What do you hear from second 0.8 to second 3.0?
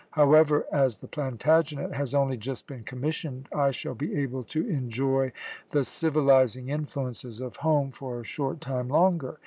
the Plantagenet has only just been